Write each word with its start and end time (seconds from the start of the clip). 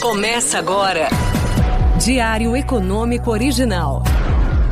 Começa 0.00 0.60
agora. 0.60 1.08
Diário 2.00 2.56
Econômico 2.56 3.32
Original. 3.32 4.04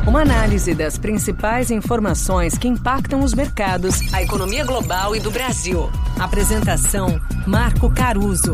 Uma 0.07 0.21
análise 0.21 0.73
das 0.73 0.97
principais 0.97 1.69
informações 1.69 2.57
que 2.57 2.65
impactam 2.65 3.19
os 3.19 3.33
mercados, 3.33 4.13
a 4.13 4.23
economia 4.23 4.63
global 4.63 5.13
e 5.17 5.19
do 5.19 5.29
Brasil. 5.29 5.89
Apresentação: 6.17 7.19
Marco 7.45 7.93
Caruso. 7.93 8.53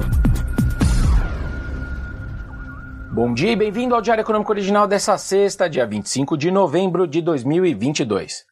Bom 3.12 3.35
dia 3.35 3.51
e 3.51 3.55
bem-vindo 3.55 3.94
ao 3.94 4.01
Diário 4.01 4.24
Econômico 4.24 4.51
Original 4.51 4.87
dessa 4.87 5.15
sexta, 5.15 5.69
dia 5.69 5.85
25 5.85 6.35
de 6.35 6.49
novembro 6.49 7.08
de 7.08 7.21
2022. 7.21 8.46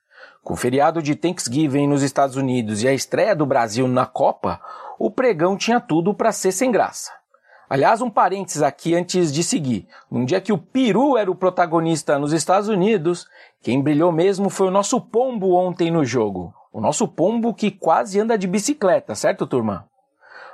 Com 0.43 0.53
o 0.53 0.57
feriado 0.57 1.01
de 1.01 1.15
Thanksgiving 1.15 1.87
nos 1.87 2.03
Estados 2.03 2.35
Unidos 2.35 2.83
e 2.83 2.87
a 2.87 2.93
estreia 2.93 3.35
do 3.35 3.47
Brasil 3.47 3.87
na 3.87 4.05
Copa, 4.05 4.61
o 4.99 5.09
pregão 5.09 5.57
tinha 5.57 5.79
tudo 5.79 6.13
para 6.13 6.31
ser 6.31 6.51
sem 6.51 6.71
graça. 6.71 7.20
Aliás, 7.71 8.01
um 8.01 8.09
parênteses 8.09 8.61
aqui 8.61 8.93
antes 8.93 9.31
de 9.31 9.41
seguir. 9.41 9.87
Num 10.11 10.25
dia 10.25 10.41
que 10.41 10.51
o 10.51 10.57
Peru 10.57 11.15
era 11.15 11.31
o 11.31 11.35
protagonista 11.35 12.19
nos 12.19 12.33
Estados 12.33 12.67
Unidos, 12.67 13.25
quem 13.61 13.81
brilhou 13.81 14.11
mesmo 14.11 14.49
foi 14.49 14.67
o 14.67 14.71
nosso 14.71 14.99
pombo 14.99 15.53
ontem 15.53 15.89
no 15.89 16.03
jogo. 16.03 16.53
O 16.73 16.81
nosso 16.81 17.07
pombo 17.07 17.53
que 17.53 17.71
quase 17.71 18.19
anda 18.19 18.37
de 18.37 18.45
bicicleta, 18.45 19.15
certo, 19.15 19.47
turma? 19.47 19.87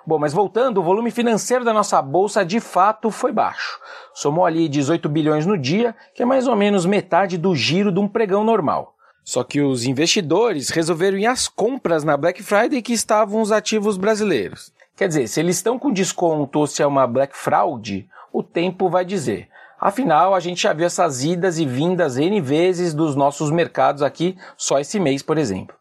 Bom, 0.06 0.20
mas 0.20 0.32
voltando, 0.32 0.78
o 0.78 0.84
volume 0.84 1.10
financeiro 1.10 1.66
da 1.66 1.74
nossa 1.74 2.00
bolsa 2.04 2.46
de 2.46 2.60
fato 2.60 3.10
foi 3.10 3.32
baixo. 3.32 3.80
Somou 4.14 4.46
ali 4.46 4.70
18 4.70 5.10
bilhões 5.10 5.44
no 5.44 5.58
dia, 5.58 5.96
que 6.14 6.22
é 6.22 6.26
mais 6.26 6.48
ou 6.48 6.56
menos 6.56 6.86
metade 6.86 7.36
do 7.36 7.56
giro 7.56 7.92
de 7.92 8.00
um 8.00 8.08
pregão 8.08 8.44
normal. 8.44 8.94
Só 9.24 9.44
que 9.44 9.60
os 9.60 9.86
investidores 9.86 10.70
resolveram 10.70 11.18
ir 11.18 11.26
às 11.26 11.48
compras 11.48 12.04
na 12.04 12.16
Black 12.16 12.44
Friday 12.44 12.80
que 12.80 12.94
estavam 12.94 13.42
os 13.42 13.52
ativos 13.52 13.98
brasileiros. 13.98 14.72
Quer 14.98 15.10
dizer, 15.10 15.28
se 15.28 15.40
eles 15.40 15.58
estão 15.58 15.78
com 15.78 15.94
desconto 15.94 16.58
ou 16.58 16.66
se 16.66 16.82
é 16.82 16.88
uma 16.88 17.06
Black 17.06 17.38
Fraud, 17.38 18.10
o 18.34 18.42
tempo 18.42 18.90
vai 18.90 19.06
dizer. 19.06 19.48
Afinal, 19.80 20.34
a 20.34 20.40
gente 20.40 20.64
já 20.64 20.74
viu 20.74 20.88
essas 20.88 21.24
idas 21.24 21.60
e 21.60 21.68
vindas 21.68 22.18
N 22.18 22.42
vezes 22.42 22.96
dos 22.96 23.16
nossos 23.16 23.52
mercados 23.52 24.02
aqui, 24.02 24.36
só 24.58 24.80
esse 24.80 25.00
mês, 25.00 25.22
por 25.22 25.38
exemplo. 25.38 25.76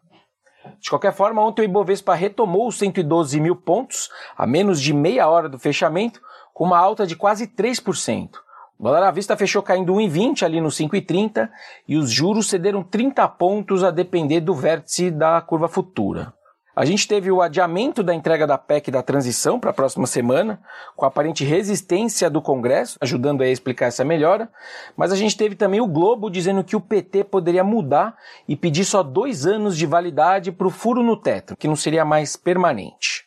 De 0.79 0.87
qualquer 0.87 1.13
forma, 1.13 1.41
ontem 1.41 1.63
o 1.63 1.65
Ibovespa 1.65 2.13
retomou 2.13 2.67
os 2.67 2.77
112 2.77 3.39
mil 3.41 3.55
pontos, 3.55 4.11
a 4.37 4.45
menos 4.45 4.79
de 4.79 4.93
meia 4.93 5.27
hora 5.27 5.49
do 5.49 5.57
fechamento, 5.57 6.21
com 6.53 6.65
uma 6.65 6.77
alta 6.77 7.07
de 7.07 7.15
quase 7.15 7.47
3%. 7.47 8.29
O 8.77 8.83
dólar 8.83 9.01
à 9.01 9.09
vista 9.09 9.35
fechou 9.35 9.63
caindo 9.63 9.95
1,20 9.95 10.43
ali 10.43 10.61
no 10.61 10.69
5,30 10.69 11.49
e 11.87 11.97
os 11.97 12.11
juros 12.11 12.47
cederam 12.47 12.83
30 12.83 13.27
pontos 13.29 13.83
a 13.83 13.89
depender 13.89 14.41
do 14.41 14.53
vértice 14.53 15.09
da 15.09 15.41
curva 15.41 15.67
futura. 15.67 16.36
A 16.77 16.85
gente 16.85 17.07
teve 17.07 17.31
o 17.31 17.41
adiamento 17.41 18.03
da 18.03 18.13
entrega 18.13 18.45
da 18.45 18.55
PEC 18.55 18.91
da 18.91 19.01
transição 19.01 19.59
para 19.59 19.71
a 19.71 19.73
próxima 19.73 20.05
semana, 20.05 20.61
com 20.95 21.05
a 21.05 21.07
aparente 21.07 21.43
resistência 21.43 22.29
do 22.29 22.39
Congresso, 22.39 22.99
ajudando 23.01 23.41
a 23.41 23.47
explicar 23.47 23.87
essa 23.87 24.05
melhora, 24.05 24.47
mas 24.95 25.11
a 25.11 25.15
gente 25.15 25.35
teve 25.35 25.55
também 25.55 25.81
o 25.81 25.87
Globo 25.87 26.29
dizendo 26.29 26.63
que 26.63 26.75
o 26.75 26.79
PT 26.79 27.23
poderia 27.23 27.63
mudar 27.63 28.15
e 28.47 28.55
pedir 28.55 28.85
só 28.85 29.01
dois 29.01 29.47
anos 29.47 29.75
de 29.75 29.87
validade 29.87 30.51
para 30.51 30.67
o 30.67 30.69
furo 30.69 31.01
no 31.01 31.17
teto, 31.17 31.55
que 31.55 31.67
não 31.67 31.75
seria 31.75 32.05
mais 32.05 32.35
permanente. 32.35 33.25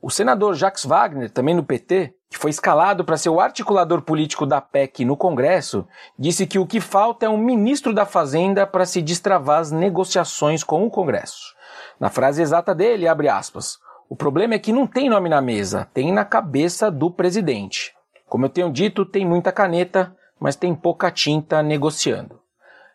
O 0.00 0.08
senador 0.08 0.54
Jacques 0.54 0.84
Wagner, 0.84 1.28
também 1.28 1.56
no 1.56 1.64
PT, 1.64 2.14
que 2.30 2.38
foi 2.38 2.50
escalado 2.50 3.04
para 3.04 3.16
ser 3.16 3.30
o 3.30 3.40
articulador 3.40 4.02
político 4.02 4.46
da 4.46 4.60
PEC 4.60 5.04
no 5.04 5.16
Congresso, 5.16 5.88
disse 6.16 6.46
que 6.46 6.58
o 6.58 6.66
que 6.66 6.80
falta 6.80 7.26
é 7.26 7.28
um 7.28 7.36
ministro 7.36 7.92
da 7.92 8.06
Fazenda 8.06 8.64
para 8.64 8.86
se 8.86 9.02
destravar 9.02 9.58
as 9.58 9.72
negociações 9.72 10.62
com 10.62 10.86
o 10.86 10.90
Congresso. 10.90 11.52
Na 12.02 12.10
frase 12.10 12.42
exata 12.42 12.74
dele, 12.74 13.06
abre 13.06 13.28
aspas, 13.28 13.78
o 14.08 14.16
problema 14.16 14.54
é 14.54 14.58
que 14.58 14.72
não 14.72 14.88
tem 14.88 15.08
nome 15.08 15.28
na 15.28 15.40
mesa, 15.40 15.88
tem 15.94 16.12
na 16.12 16.24
cabeça 16.24 16.90
do 16.90 17.08
presidente. 17.12 17.94
Como 18.28 18.44
eu 18.44 18.48
tenho 18.48 18.72
dito, 18.72 19.06
tem 19.06 19.24
muita 19.24 19.52
caneta, 19.52 20.12
mas 20.40 20.56
tem 20.56 20.74
pouca 20.74 21.12
tinta 21.12 21.62
negociando. 21.62 22.40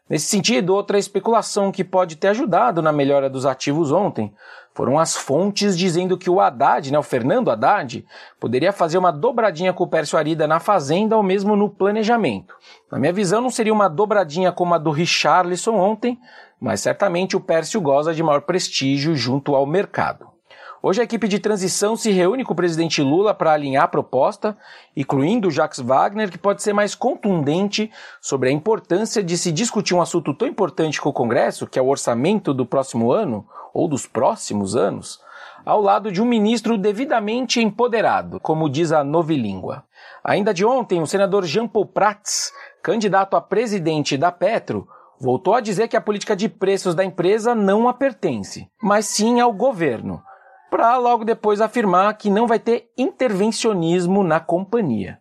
Nesse 0.10 0.28
sentido, 0.28 0.74
outra 0.74 0.98
especulação 0.98 1.72
que 1.72 1.84
pode 1.84 2.16
ter 2.16 2.30
ajudado 2.30 2.82
na 2.82 2.94
melhora 2.94 3.30
dos 3.30 3.46
ativos 3.46 3.92
ontem 3.92 4.34
foram 4.74 4.98
as 4.98 5.16
fontes 5.16 5.78
dizendo 5.78 6.18
que 6.18 6.30
o 6.30 6.40
Haddad, 6.40 6.92
né, 6.92 7.00
o 7.00 7.04
Fernando 7.04 7.50
Haddad, 7.50 8.06
poderia 8.40 8.72
fazer 8.72 8.98
uma 8.98 9.12
dobradinha 9.12 9.74
com 9.74 9.84
o 9.84 9.88
Pércio 9.88 10.18
Arida 10.18 10.48
na 10.48 10.60
Fazenda 10.60 11.18
ou 11.18 11.24
mesmo 11.24 11.56
no 11.56 11.70
planejamento. 11.70 12.56
Na 12.92 13.00
minha 13.00 13.12
visão, 13.12 13.42
não 13.42 13.50
seria 13.50 13.74
uma 13.74 13.90
dobradinha 13.90 14.52
como 14.52 14.76
a 14.76 14.78
do 14.78 14.92
Richarlison 14.92 15.76
ontem, 15.76 16.20
mas 16.62 16.80
certamente 16.80 17.36
o 17.36 17.42
Pércio 17.42 17.82
goza 17.82 18.14
de 18.14 18.24
maior 18.24 18.42
prestígio 18.42 19.16
junto 19.16 19.56
ao 19.56 19.66
mercado. 19.66 20.37
Hoje 20.82 21.02
a 21.02 21.04
equipe 21.04 21.28
de 21.28 21.40
transição 21.40 21.96
se 21.96 22.12
reúne 22.12 22.44
com 22.44 22.54
o 22.54 22.56
presidente 22.56 23.02
Lula 23.02 23.34
para 23.34 23.52
alinhar 23.52 23.86
a 23.86 23.88
proposta, 23.88 24.56
incluindo 24.96 25.48
o 25.48 25.52
Jacques 25.52 25.80
Wagner, 25.80 26.30
que 26.30 26.38
pode 26.38 26.62
ser 26.62 26.72
mais 26.72 26.94
contundente 26.94 27.92
sobre 28.22 28.50
a 28.50 28.52
importância 28.52 29.24
de 29.24 29.38
se 29.38 29.52
discutir 29.52 29.96
um 29.96 30.02
assunto 30.02 30.36
tão 30.36 30.48
importante 30.48 31.02
com 31.02 31.10
o 31.10 31.14
Congresso, 31.14 31.66
que 31.66 31.80
é 31.80 31.82
o 31.82 31.88
orçamento 31.88 32.54
do 32.54 32.66
próximo 32.66 33.12
ano, 33.12 33.48
ou 33.74 33.88
dos 33.88 34.06
próximos 34.06 34.76
anos, 34.76 35.20
ao 35.66 35.82
lado 35.82 36.12
de 36.12 36.22
um 36.22 36.26
ministro 36.26 36.78
devidamente 36.78 37.60
empoderado, 37.60 38.40
como 38.40 38.70
diz 38.70 38.92
a 38.92 39.04
novilíngua. 39.04 39.84
Ainda 40.24 40.54
de 40.54 40.64
ontem, 40.64 41.02
o 41.02 41.08
senador 41.08 41.44
Jean 41.46 41.68
Paul 41.68 41.88
Prats, 41.88 42.52
candidato 42.84 43.36
a 43.36 43.42
presidente 43.42 44.16
da 44.16 44.32
Petro, 44.32 44.88
voltou 45.20 45.56
a 45.56 45.62
dizer 45.62 45.88
que 45.88 45.98
a 45.98 46.02
política 46.02 46.36
de 46.36 46.48
preços 46.48 46.94
da 46.94 47.04
empresa 47.04 47.56
não 47.56 47.90
a 47.90 47.94
pertence, 47.94 48.70
mas 48.82 49.06
sim 49.08 49.40
ao 49.40 49.52
governo, 49.52 50.22
para 50.70 50.98
logo 50.98 51.24
depois 51.24 51.62
afirmar 51.62 52.14
que 52.16 52.30
não 52.30 52.48
vai 52.48 52.60
ter 52.60 52.92
intervencionismo 52.98 54.24
na 54.24 54.40
companhia. 54.40 55.20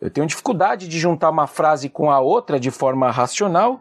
Eu 0.00 0.10
tenho 0.10 0.26
dificuldade 0.26 0.86
de 0.86 0.98
juntar 0.98 1.30
uma 1.30 1.46
frase 1.46 1.88
com 1.88 2.10
a 2.10 2.20
outra 2.20 2.60
de 2.60 2.70
forma 2.70 3.10
racional, 3.10 3.80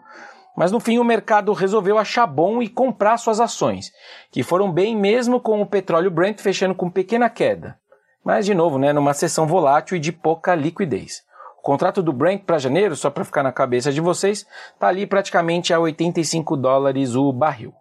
mas 0.55 0.71
no 0.71 0.79
fim 0.79 0.97
o 0.97 1.03
mercado 1.03 1.53
resolveu 1.53 1.97
achar 1.97 2.25
bom 2.25 2.61
e 2.61 2.67
comprar 2.67 3.17
suas 3.17 3.39
ações, 3.39 3.91
que 4.31 4.41
foram 4.41 4.71
bem 4.71 4.95
mesmo 4.95 5.39
com 5.39 5.61
o 5.61 5.65
petróleo 5.65 6.09
Brent 6.09 6.39
fechando 6.39 6.73
com 6.73 6.89
pequena 6.89 7.29
queda. 7.29 7.77
Mas 8.23 8.45
de 8.45 8.55
novo, 8.55 8.79
né, 8.79 8.91
numa 8.91 9.13
sessão 9.13 9.45
volátil 9.45 9.95
e 9.95 9.99
de 9.99 10.11
pouca 10.11 10.55
liquidez 10.55 11.27
contrato 11.67 12.01
do 12.01 12.13
Brent 12.13 12.43
para 12.45 12.57
janeiro, 12.57 12.95
só 12.95 13.09
para 13.09 13.25
ficar 13.25 13.43
na 13.43 13.51
cabeça 13.51 13.91
de 13.91 13.99
vocês, 13.99 14.47
está 14.73 14.87
ali 14.87 15.05
praticamente 15.05 15.73
a 15.73 15.79
85 15.81 16.55
dólares 16.55 17.13
o 17.13 17.33
barril. 17.33 17.73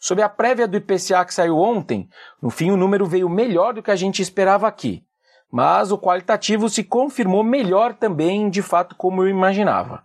Sob 0.00 0.22
a 0.22 0.30
prévia 0.30 0.66
do 0.66 0.78
IPCA 0.78 1.22
que 1.26 1.34
saiu 1.34 1.58
ontem, 1.58 2.08
no 2.40 2.48
fim 2.48 2.70
o 2.70 2.76
número 2.76 3.04
veio 3.04 3.28
melhor 3.28 3.74
do 3.74 3.82
que 3.82 3.90
a 3.90 3.96
gente 3.96 4.22
esperava 4.22 4.66
aqui. 4.66 5.04
Mas 5.52 5.92
o 5.92 5.98
qualitativo 5.98 6.70
se 6.70 6.82
confirmou 6.82 7.44
melhor 7.44 7.92
também, 7.92 8.48
de 8.48 8.62
fato, 8.62 8.96
como 8.96 9.22
eu 9.22 9.28
imaginava. 9.28 10.02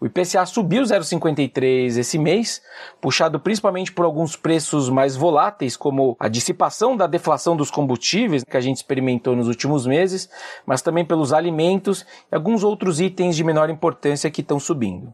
O 0.00 0.06
IPCA 0.06 0.46
subiu 0.46 0.82
0,53 0.82 1.98
esse 1.98 2.18
mês, 2.18 2.62
puxado 3.02 3.38
principalmente 3.38 3.92
por 3.92 4.06
alguns 4.06 4.34
preços 4.34 4.88
mais 4.88 5.14
voláteis, 5.14 5.76
como 5.76 6.16
a 6.18 6.26
dissipação 6.28 6.96
da 6.96 7.06
deflação 7.06 7.54
dos 7.54 7.70
combustíveis 7.70 8.44
que 8.44 8.56
a 8.56 8.60
gente 8.60 8.76
experimentou 8.76 9.36
nos 9.36 9.46
últimos 9.46 9.86
meses, 9.86 10.28
mas 10.64 10.80
também 10.80 11.04
pelos 11.04 11.34
alimentos 11.34 12.04
e 12.32 12.34
alguns 12.34 12.64
outros 12.64 12.98
itens 12.98 13.36
de 13.36 13.44
menor 13.44 13.68
importância 13.68 14.30
que 14.30 14.40
estão 14.40 14.58
subindo. 14.58 15.12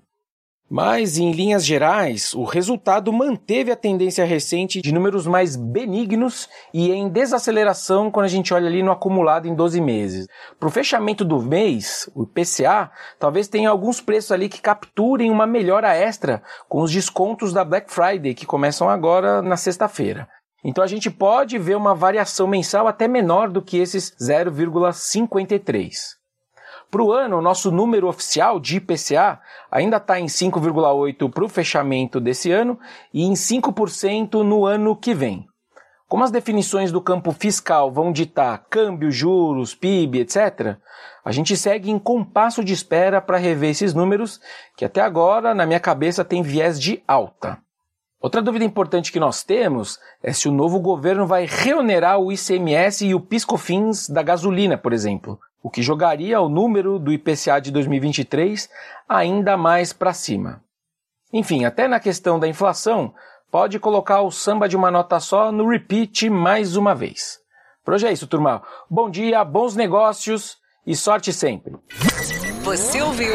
Mas, 0.73 1.19
em 1.19 1.33
linhas 1.33 1.67
gerais, 1.67 2.33
o 2.33 2.45
resultado 2.45 3.13
manteve 3.13 3.73
a 3.73 3.77
tendência 3.77 4.25
recente 4.25 4.81
de 4.81 4.95
números 4.95 5.27
mais 5.27 5.57
benignos 5.57 6.49
e 6.73 6.93
em 6.93 7.09
desaceleração 7.09 8.09
quando 8.09 8.27
a 8.27 8.29
gente 8.29 8.55
olha 8.55 8.69
ali 8.69 8.81
no 8.81 8.93
acumulado 8.93 9.49
em 9.49 9.55
12 9.55 9.81
meses. 9.81 10.29
Para 10.61 10.69
o 10.69 10.71
fechamento 10.71 11.25
do 11.25 11.43
mês, 11.43 12.09
o 12.15 12.23
IPCA, 12.23 12.89
talvez 13.19 13.49
tenha 13.49 13.69
alguns 13.69 14.01
preços 14.01 14.31
ali 14.31 14.49
que 14.49 14.61
capturem 14.61 15.29
uma 15.29 15.45
melhora 15.45 15.93
extra 15.93 16.41
com 16.69 16.83
os 16.83 16.93
descontos 16.93 17.53
da 17.53 17.65
Black 17.65 17.93
Friday, 17.93 18.33
que 18.33 18.47
começam 18.47 18.89
agora 18.89 19.43
na 19.43 19.57
sexta-feira. 19.57 20.29
Então 20.65 20.85
a 20.85 20.87
gente 20.87 21.11
pode 21.11 21.59
ver 21.59 21.77
uma 21.77 21.97
variação 21.97 22.47
mensal 22.47 22.87
até 22.87 23.09
menor 23.09 23.51
do 23.51 23.61
que 23.61 23.77
esses 23.77 24.15
0,53. 24.23 26.20
Para 26.91 27.05
o 27.05 27.13
ano, 27.13 27.39
o 27.39 27.43
nosso 27.43 27.71
número 27.71 28.09
oficial 28.09 28.59
de 28.59 28.79
IPCA 28.79 29.41
ainda 29.71 29.99
está 29.99 30.19
em 30.19 30.27
5,8% 30.27 31.31
para 31.31 31.45
o 31.45 31.49
fechamento 31.49 32.19
desse 32.19 32.51
ano 32.51 32.77
e 33.15 33.23
em 33.23 33.35
5% 33.35 34.43
no 34.43 34.67
ano 34.67 34.97
que 34.97 35.15
vem. 35.15 35.47
Como 36.09 36.25
as 36.25 36.33
definições 36.33 36.91
do 36.91 37.01
campo 37.01 37.31
fiscal 37.31 37.93
vão 37.93 38.11
ditar 38.11 38.67
câmbio, 38.69 39.13
juros, 39.13 39.73
PIB, 39.73 40.19
etc., 40.19 40.77
a 41.25 41.31
gente 41.31 41.57
segue 41.57 41.93
em 41.93 41.99
compasso 42.01 42.65
de 42.65 42.73
espera 42.73 43.21
para 43.21 43.39
rever 43.39 43.71
esses 43.71 43.95
números, 43.95 44.41
que 44.77 44.85
até 44.85 45.01
agora, 45.01 45.55
na 45.55 45.65
minha 45.65 45.79
cabeça, 45.79 46.25
tem 46.25 46.43
viés 46.43 46.81
de 46.81 47.01
alta. 47.07 47.59
Outra 48.21 48.43
dúvida 48.43 48.65
importante 48.65 49.13
que 49.13 49.21
nós 49.21 49.45
temos 49.45 49.97
é 50.21 50.33
se 50.33 50.49
o 50.49 50.53
novo 50.53 50.81
governo 50.81 51.25
vai 51.25 51.47
reonerar 51.47 52.19
o 52.19 52.33
ICMS 52.33 53.07
e 53.07 53.15
o 53.15 53.21
PiscoFins 53.21 54.09
da 54.09 54.25
gasolina, 54.25 54.77
por 54.77 54.93
exemplo 54.93 55.39
o 55.63 55.71
que 55.71 55.83
jogaria 55.83 56.41
o 56.41 56.49
número 56.49 56.99
do 56.99 57.13
IPCA 57.13 57.61
de 57.61 57.71
2023 57.71 58.69
ainda 59.09 59.57
mais 59.57 59.93
para 59.93 60.13
cima. 60.13 60.63
Enfim, 61.33 61.65
até 61.65 61.87
na 61.87 62.01
questão 62.01 62.39
da 62.39 62.49
inflação, 62.49 63.15
pode 63.51 63.79
colocar 63.79 64.23
o 64.23 64.31
samba 64.31 64.69
de 64.69 64.77
uma 64.77 64.91
nota 64.91 65.21
só 65.21 65.53
no 65.53 65.69
repeat 65.69 66.29
mais 66.29 66.77
uma 66.77 66.95
vez. 66.95 67.39
Por 67.85 67.95
hoje 67.95 68.07
é 68.07 68.13
isso, 68.13 68.27
turma. 68.27 68.63
Bom 68.89 69.11
dia, 69.11 69.45
bons 69.45 69.77
negócios 69.77 70.59
e 70.87 70.95
sorte 70.97 71.33
sempre. 71.33 71.77
Você 72.63 73.01
ouviu? 73.03 73.35